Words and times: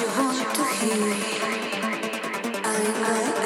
you 0.00 0.06
want 0.08 0.36
to 0.36 0.64
hear. 0.64 1.14
I 2.64 2.78
like 3.00 3.45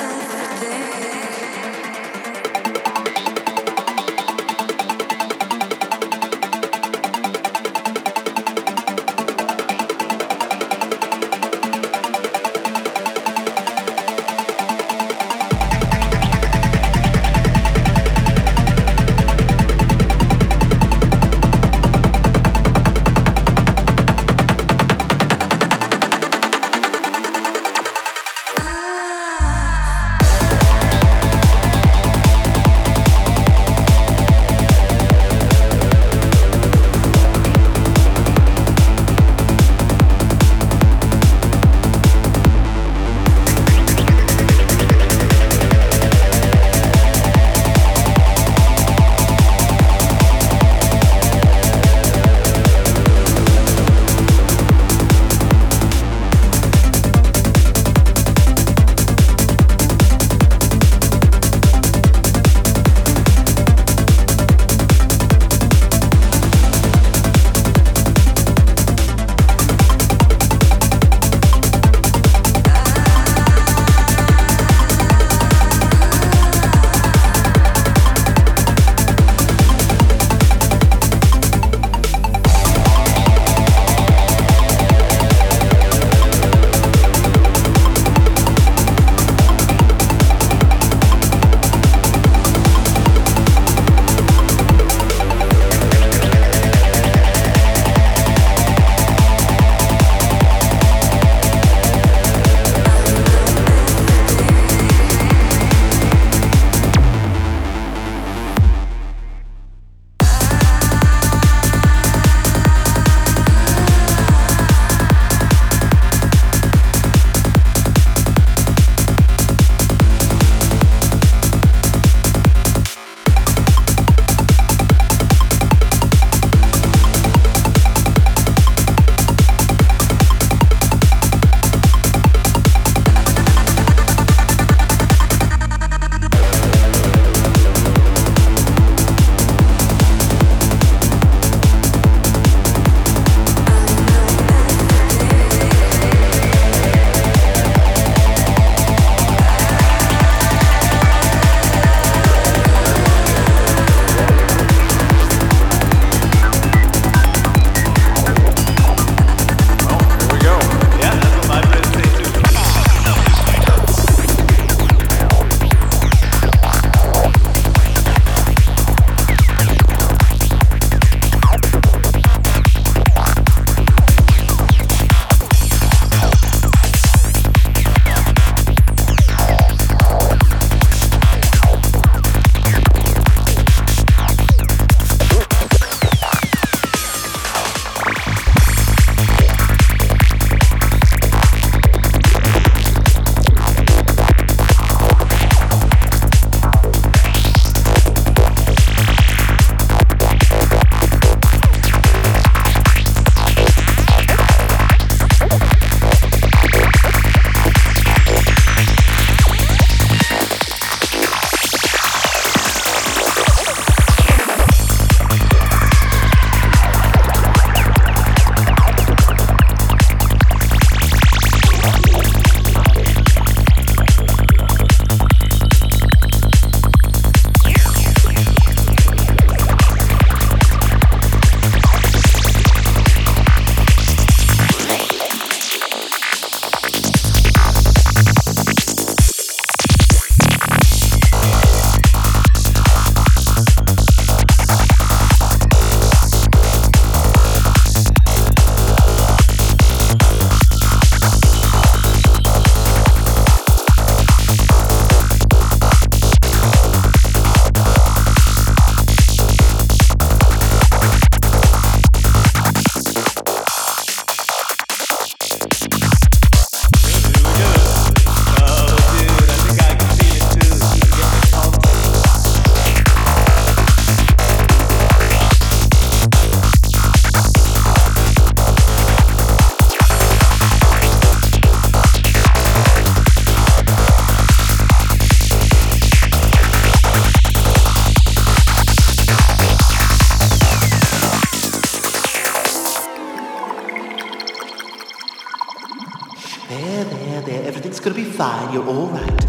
You're 298.41 298.87
all 298.87 299.09
right. 299.09 299.40